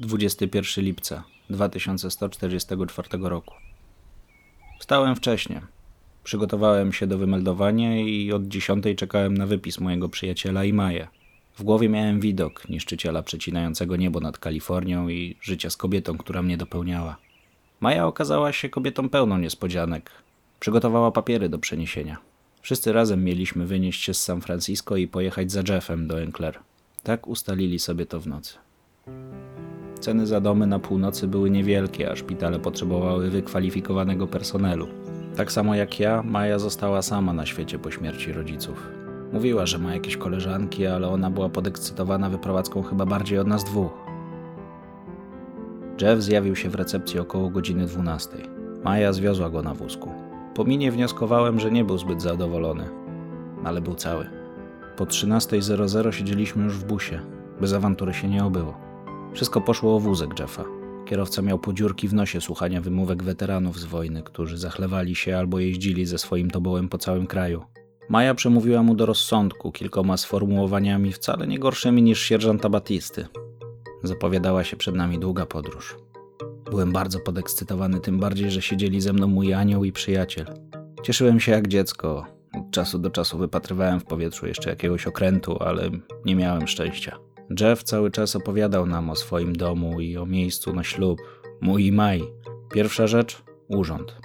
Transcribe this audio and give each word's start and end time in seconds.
21 0.00 0.84
lipca 0.84 1.24
2144 1.50 3.08
roku. 3.20 3.54
Wstałem 4.78 5.16
wcześnie. 5.16 5.60
Przygotowałem 6.24 6.92
się 6.92 7.06
do 7.06 7.18
wymeldowania 7.18 8.00
i 8.00 8.32
od 8.32 8.48
10 8.48 8.84
czekałem 8.96 9.36
na 9.36 9.46
wypis 9.46 9.80
mojego 9.80 10.08
przyjaciela 10.08 10.64
i 10.64 10.72
Maję. 10.72 11.08
W 11.54 11.62
głowie 11.62 11.88
miałem 11.88 12.20
widok 12.20 12.68
niszczyciela 12.68 13.22
przecinającego 13.22 13.96
niebo 13.96 14.20
nad 14.20 14.38
Kalifornią 14.38 15.08
i 15.08 15.36
życia 15.42 15.70
z 15.70 15.76
kobietą, 15.76 16.18
która 16.18 16.42
mnie 16.42 16.56
dopełniała. 16.56 17.16
Maja 17.80 18.06
okazała 18.06 18.52
się 18.52 18.68
kobietą 18.68 19.08
pełną 19.08 19.38
niespodzianek. 19.38 20.10
Przygotowała 20.60 21.10
papiery 21.10 21.48
do 21.48 21.58
przeniesienia. 21.58 22.16
Wszyscy 22.62 22.92
razem 22.92 23.24
mieliśmy 23.24 23.66
wynieść 23.66 24.02
się 24.02 24.14
z 24.14 24.22
San 24.22 24.40
Francisco 24.40 24.96
i 24.96 25.08
pojechać 25.08 25.52
za 25.52 25.62
Jeffem 25.68 26.06
do 26.06 26.22
Enclair. 26.22 26.58
Tak 27.02 27.26
ustalili 27.26 27.78
sobie 27.78 28.06
to 28.06 28.20
w 28.20 28.26
nocy. 28.26 28.69
Ceny 30.00 30.26
za 30.26 30.40
domy 30.40 30.66
na 30.66 30.78
północy 30.78 31.28
były 31.28 31.50
niewielkie, 31.50 32.12
a 32.12 32.16
szpitale 32.16 32.58
potrzebowały 32.58 33.30
wykwalifikowanego 33.30 34.26
personelu. 34.26 34.86
Tak 35.36 35.52
samo 35.52 35.74
jak 35.74 36.00
ja, 36.00 36.22
Maja 36.22 36.58
została 36.58 37.02
sama 37.02 37.32
na 37.32 37.46
świecie 37.46 37.78
po 37.78 37.90
śmierci 37.90 38.32
rodziców. 38.32 38.88
Mówiła, 39.32 39.66
że 39.66 39.78
ma 39.78 39.94
jakieś 39.94 40.16
koleżanki, 40.16 40.86
ale 40.86 41.08
ona 41.08 41.30
była 41.30 41.48
podekscytowana 41.48 42.30
wyprowadzką 42.30 42.82
chyba 42.82 43.06
bardziej 43.06 43.38
od 43.38 43.46
nas 43.46 43.64
dwóch. 43.64 43.92
Jeff 46.00 46.20
zjawił 46.20 46.56
się 46.56 46.70
w 46.70 46.74
recepcji 46.74 47.20
około 47.20 47.50
godziny 47.50 47.86
12. 47.86 48.36
Maja 48.84 49.12
zwiozła 49.12 49.50
go 49.50 49.62
na 49.62 49.74
wózku. 49.74 50.10
Po 50.54 50.64
minie 50.64 50.92
wnioskowałem, 50.92 51.60
że 51.60 51.70
nie 51.70 51.84
był 51.84 51.98
zbyt 51.98 52.22
zadowolony, 52.22 52.84
ale 53.64 53.80
był 53.80 53.94
cały. 53.94 54.26
Po 54.96 55.04
13.00 55.04 56.10
siedzieliśmy 56.10 56.64
już 56.64 56.74
w 56.74 56.84
busie. 56.84 57.20
Bez 57.60 57.72
awantury 57.72 58.14
się 58.14 58.28
nie 58.28 58.44
obyło. 58.44 58.89
Wszystko 59.32 59.60
poszło 59.60 59.96
o 59.96 60.00
wózek 60.00 60.38
Jeffa. 60.40 60.64
Kierowca 61.06 61.42
miał 61.42 61.58
podziurki 61.58 62.08
w 62.08 62.14
nosie 62.14 62.40
słuchania 62.40 62.80
wymówek 62.80 63.22
weteranów 63.22 63.78
z 63.78 63.84
wojny, 63.84 64.22
którzy 64.22 64.58
zachlewali 64.58 65.14
się 65.14 65.36
albo 65.36 65.58
jeździli 65.58 66.06
ze 66.06 66.18
swoim 66.18 66.50
tobołem 66.50 66.88
po 66.88 66.98
całym 66.98 67.26
kraju. 67.26 67.64
Maja 68.08 68.34
przemówiła 68.34 68.82
mu 68.82 68.94
do 68.94 69.06
rozsądku 69.06 69.72
kilkoma 69.72 70.16
sformułowaniami 70.16 71.12
wcale 71.12 71.46
nie 71.46 71.58
gorszymi 71.58 72.02
niż 72.02 72.22
sierżanta 72.22 72.68
Batisty. 72.68 73.26
Zapowiadała 74.02 74.64
się 74.64 74.76
przed 74.76 74.94
nami 74.94 75.18
długa 75.18 75.46
podróż. 75.46 75.96
Byłem 76.70 76.92
bardzo 76.92 77.20
podekscytowany, 77.20 78.00
tym 78.00 78.18
bardziej, 78.18 78.50
że 78.50 78.62
siedzieli 78.62 79.00
ze 79.00 79.12
mną 79.12 79.26
mój 79.26 79.54
anioł 79.54 79.84
i 79.84 79.92
przyjaciel. 79.92 80.46
Cieszyłem 81.02 81.40
się 81.40 81.52
jak 81.52 81.68
dziecko. 81.68 82.26
Od 82.54 82.70
czasu 82.70 82.98
do 82.98 83.10
czasu 83.10 83.38
wypatrywałem 83.38 84.00
w 84.00 84.04
powietrzu 84.04 84.46
jeszcze 84.46 84.70
jakiegoś 84.70 85.06
okrętu, 85.06 85.56
ale 85.62 85.90
nie 86.24 86.36
miałem 86.36 86.66
szczęścia. 86.66 87.29
Jeff 87.60 87.82
cały 87.82 88.10
czas 88.10 88.36
opowiadał 88.36 88.86
nam 88.86 89.10
o 89.10 89.16
swoim 89.16 89.56
domu 89.56 90.00
i 90.00 90.16
o 90.16 90.26
miejscu 90.26 90.72
na 90.72 90.84
ślub. 90.84 91.20
Mój 91.60 91.86
i 91.86 91.92
Maj. 91.92 92.22
Pierwsza 92.72 93.06
rzecz 93.06 93.42
urząd. 93.68 94.16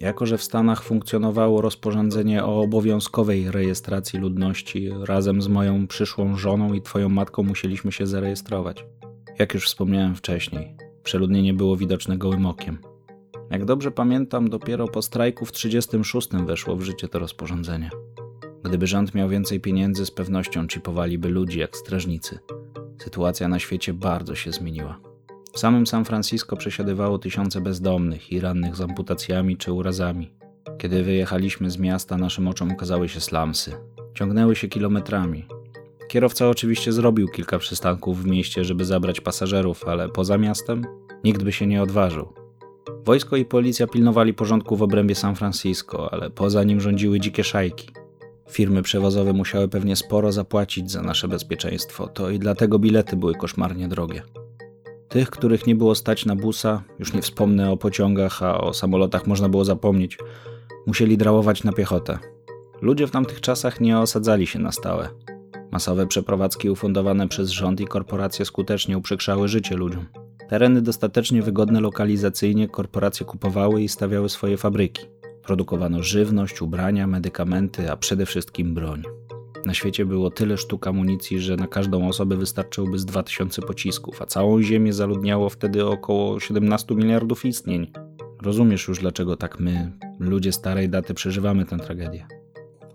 Jako, 0.00 0.26
że 0.26 0.38
w 0.38 0.42
Stanach 0.42 0.82
funkcjonowało 0.82 1.60
rozporządzenie 1.60 2.44
o 2.44 2.60
obowiązkowej 2.60 3.50
rejestracji 3.50 4.18
ludności, 4.18 4.90
razem 5.02 5.42
z 5.42 5.48
moją 5.48 5.86
przyszłą 5.86 6.36
żoną 6.36 6.72
i 6.72 6.82
twoją 6.82 7.08
matką 7.08 7.42
musieliśmy 7.42 7.92
się 7.92 8.06
zarejestrować. 8.06 8.86
Jak 9.38 9.54
już 9.54 9.66
wspomniałem 9.66 10.14
wcześniej, 10.14 10.76
przeludnienie 11.02 11.54
było 11.54 11.76
widoczne 11.76 12.18
gołym 12.18 12.46
okiem. 12.46 12.78
Jak 13.50 13.64
dobrze 13.64 13.90
pamiętam, 13.90 14.50
dopiero 14.50 14.88
po 14.88 15.02
strajku 15.02 15.46
w 15.46 15.52
36 15.52 16.28
weszło 16.28 16.76
w 16.76 16.82
życie 16.82 17.08
to 17.08 17.18
rozporządzenie. 17.18 17.90
Gdyby 18.62 18.86
rząd 18.86 19.14
miał 19.14 19.28
więcej 19.28 19.60
pieniędzy, 19.60 20.06
z 20.06 20.10
pewnością 20.10 20.66
chipowaliby 20.66 21.28
ludzi 21.28 21.58
jak 21.58 21.76
strażnicy. 21.76 22.38
Sytuacja 23.04 23.48
na 23.48 23.58
świecie 23.58 23.94
bardzo 23.94 24.34
się 24.34 24.52
zmieniła. 24.52 24.98
W 25.52 25.58
samym 25.58 25.86
San 25.86 26.04
Francisco 26.04 26.56
przesiadywało 26.56 27.18
tysiące 27.18 27.60
bezdomnych 27.60 28.32
i 28.32 28.40
rannych 28.40 28.76
z 28.76 28.80
amputacjami 28.80 29.56
czy 29.56 29.72
urazami. 29.72 30.30
Kiedy 30.78 31.02
wyjechaliśmy 31.02 31.70
z 31.70 31.78
miasta, 31.78 32.16
naszym 32.16 32.48
oczom 32.48 32.72
ukazały 32.72 33.08
się 33.08 33.20
slumsy. 33.20 33.72
Ciągnęły 34.14 34.56
się 34.56 34.68
kilometrami. 34.68 35.46
Kierowca 36.08 36.48
oczywiście 36.48 36.92
zrobił 36.92 37.28
kilka 37.28 37.58
przystanków 37.58 38.22
w 38.22 38.26
mieście, 38.26 38.64
żeby 38.64 38.84
zabrać 38.84 39.20
pasażerów, 39.20 39.88
ale 39.88 40.08
poza 40.08 40.38
miastem 40.38 40.84
nikt 41.24 41.42
by 41.42 41.52
się 41.52 41.66
nie 41.66 41.82
odważył. 41.82 42.32
Wojsko 43.04 43.36
i 43.36 43.44
policja 43.44 43.86
pilnowali 43.86 44.34
porządku 44.34 44.76
w 44.76 44.82
obrębie 44.82 45.14
San 45.14 45.36
Francisco, 45.36 46.12
ale 46.12 46.30
poza 46.30 46.64
nim 46.64 46.80
rządziły 46.80 47.20
dzikie 47.20 47.44
szajki. 47.44 48.03
Firmy 48.50 48.82
przewozowe 48.82 49.32
musiały 49.32 49.68
pewnie 49.68 49.96
sporo 49.96 50.32
zapłacić 50.32 50.90
za 50.90 51.02
nasze 51.02 51.28
bezpieczeństwo, 51.28 52.08
to 52.08 52.30
i 52.30 52.38
dlatego 52.38 52.78
bilety 52.78 53.16
były 53.16 53.34
koszmarnie 53.34 53.88
drogie. 53.88 54.22
Tych, 55.08 55.30
których 55.30 55.66
nie 55.66 55.74
było 55.74 55.94
stać 55.94 56.26
na 56.26 56.36
busa, 56.36 56.82
już 56.98 57.12
nie 57.12 57.22
wspomnę 57.22 57.70
o 57.70 57.76
pociągach, 57.76 58.42
a 58.42 58.60
o 58.60 58.74
samolotach 58.74 59.26
można 59.26 59.48
było 59.48 59.64
zapomnieć, 59.64 60.18
musieli 60.86 61.16
drałować 61.16 61.64
na 61.64 61.72
piechotę. 61.72 62.18
Ludzie 62.80 63.06
w 63.06 63.10
tamtych 63.10 63.40
czasach 63.40 63.80
nie 63.80 63.98
osadzali 63.98 64.46
się 64.46 64.58
na 64.58 64.72
stałe. 64.72 65.08
Masowe 65.70 66.06
przeprowadzki 66.06 66.70
ufundowane 66.70 67.28
przez 67.28 67.50
rząd 67.50 67.80
i 67.80 67.86
korporacje 67.86 68.44
skutecznie 68.44 68.98
uprzykrzały 68.98 69.48
życie 69.48 69.76
ludziom. 69.76 70.06
Tereny 70.48 70.82
dostatecznie 70.82 71.42
wygodne 71.42 71.80
lokalizacyjnie 71.80 72.68
korporacje 72.68 73.26
kupowały 73.26 73.82
i 73.82 73.88
stawiały 73.88 74.28
swoje 74.28 74.56
fabryki. 74.56 75.06
Produkowano 75.46 76.02
żywność, 76.02 76.62
ubrania, 76.62 77.06
medykamenty, 77.06 77.90
a 77.90 77.96
przede 77.96 78.26
wszystkim 78.26 78.74
broń. 78.74 79.02
Na 79.64 79.74
świecie 79.74 80.06
było 80.06 80.30
tyle 80.30 80.58
sztuk 80.58 80.86
amunicji, 80.86 81.40
że 81.40 81.56
na 81.56 81.66
każdą 81.66 82.08
osobę 82.08 82.36
wystarczyłoby 82.36 82.98
z 82.98 83.04
2000 83.04 83.62
pocisków, 83.62 84.22
a 84.22 84.26
całą 84.26 84.62
Ziemię 84.62 84.92
zaludniało 84.92 85.48
wtedy 85.48 85.86
około 85.86 86.40
17 86.40 86.94
miliardów 86.94 87.44
istnień. 87.44 87.92
Rozumiesz 88.42 88.88
już, 88.88 88.98
dlaczego 88.98 89.36
tak 89.36 89.60
my, 89.60 89.92
ludzie 90.18 90.52
starej 90.52 90.88
daty, 90.88 91.14
przeżywamy 91.14 91.64
tę 91.64 91.78
tragedię. 91.78 92.26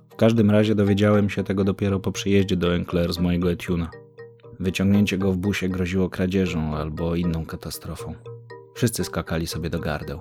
W 0.10 0.16
każdym 0.16 0.52
razie 0.52 0.76
dowiedziałem 0.76 1.30
się 1.30 1.44
tego 1.44 1.64
dopiero 1.64 2.00
po 2.00 2.12
przyjeździe 2.12 2.56
do 2.56 2.76
Enclair 2.76 3.14
z 3.14 3.20
mojego 3.20 3.52
Etuna. 3.52 3.90
Wyciągnięcie 4.60 5.18
go 5.18 5.32
w 5.32 5.38
busie 5.38 5.70
groziło 5.70 6.10
kradzieżą 6.10 6.76
albo 6.76 7.16
inną 7.16 7.46
katastrofą. 7.46 8.14
Wszyscy 8.74 9.04
skakali 9.04 9.48
sobie 9.48 9.70
do 9.70 9.80
gardeł. 9.80 10.20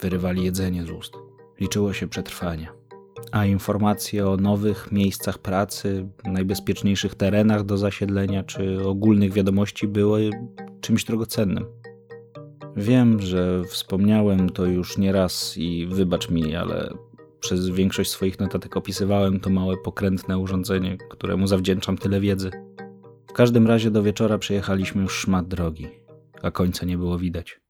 Wyrywali 0.00 0.44
jedzenie 0.44 0.84
z 0.84 0.90
ust. 0.90 1.25
Liczyło 1.60 1.92
się 1.92 2.08
przetrwanie. 2.08 2.68
A 3.32 3.44
informacje 3.46 4.28
o 4.28 4.36
nowych 4.36 4.92
miejscach 4.92 5.38
pracy, 5.38 6.08
najbezpieczniejszych 6.24 7.14
terenach 7.14 7.64
do 7.64 7.76
zasiedlenia 7.76 8.42
czy 8.42 8.86
ogólnych 8.86 9.32
wiadomości 9.32 9.88
były 9.88 10.30
czymś 10.80 11.04
drogocennym. 11.04 11.66
Wiem, 12.76 13.20
że 13.20 13.62
wspomniałem 13.64 14.50
to 14.50 14.64
już 14.64 14.98
nieraz 14.98 15.54
i 15.56 15.86
wybacz 15.86 16.30
mi, 16.30 16.56
ale 16.56 16.94
przez 17.40 17.68
większość 17.68 18.10
swoich 18.10 18.38
notatek 18.38 18.76
opisywałem 18.76 19.40
to 19.40 19.50
małe 19.50 19.76
pokrętne 19.76 20.38
urządzenie, 20.38 20.96
któremu 21.10 21.46
zawdzięczam 21.46 21.98
tyle 21.98 22.20
wiedzy. 22.20 22.50
W 23.26 23.32
każdym 23.32 23.66
razie 23.66 23.90
do 23.90 24.02
wieczora 24.02 24.38
przejechaliśmy 24.38 25.02
już 25.02 25.18
szmat 25.18 25.48
drogi, 25.48 25.88
a 26.42 26.50
końca 26.50 26.86
nie 26.86 26.98
było 26.98 27.18
widać. 27.18 27.60